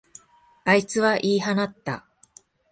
[0.65, 2.07] あいつは言い放った。